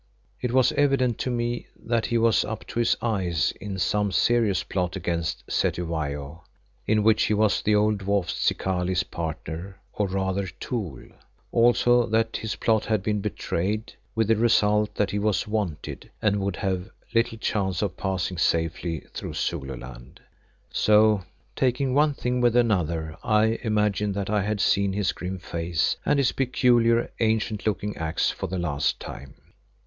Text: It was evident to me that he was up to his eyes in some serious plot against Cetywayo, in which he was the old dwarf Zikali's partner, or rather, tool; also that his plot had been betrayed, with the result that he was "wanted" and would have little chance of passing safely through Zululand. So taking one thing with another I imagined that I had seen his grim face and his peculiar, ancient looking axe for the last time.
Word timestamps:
It 0.41 0.51
was 0.51 0.71
evident 0.71 1.19
to 1.19 1.29
me 1.29 1.67
that 1.75 2.07
he 2.07 2.17
was 2.17 2.43
up 2.43 2.65
to 2.69 2.79
his 2.79 2.97
eyes 3.03 3.51
in 3.61 3.77
some 3.77 4.11
serious 4.11 4.63
plot 4.63 4.95
against 4.95 5.43
Cetywayo, 5.47 6.43
in 6.87 7.03
which 7.03 7.25
he 7.25 7.35
was 7.35 7.61
the 7.61 7.75
old 7.75 7.99
dwarf 7.99 8.27
Zikali's 8.31 9.03
partner, 9.03 9.79
or 9.93 10.07
rather, 10.07 10.47
tool; 10.59 11.03
also 11.51 12.07
that 12.07 12.37
his 12.37 12.55
plot 12.55 12.85
had 12.85 13.03
been 13.03 13.21
betrayed, 13.21 13.93
with 14.15 14.29
the 14.29 14.35
result 14.35 14.95
that 14.95 15.11
he 15.11 15.19
was 15.19 15.47
"wanted" 15.47 16.09
and 16.19 16.39
would 16.39 16.55
have 16.55 16.89
little 17.13 17.37
chance 17.37 17.83
of 17.83 17.95
passing 17.95 18.39
safely 18.39 19.01
through 19.13 19.35
Zululand. 19.35 20.19
So 20.71 21.25
taking 21.55 21.93
one 21.93 22.15
thing 22.15 22.41
with 22.41 22.55
another 22.55 23.17
I 23.23 23.59
imagined 23.61 24.15
that 24.15 24.31
I 24.31 24.41
had 24.41 24.61
seen 24.61 24.93
his 24.93 25.11
grim 25.11 25.37
face 25.37 25.95
and 26.03 26.17
his 26.17 26.31
peculiar, 26.31 27.11
ancient 27.19 27.67
looking 27.67 27.95
axe 27.97 28.31
for 28.31 28.47
the 28.47 28.57
last 28.57 28.99
time. 28.99 29.35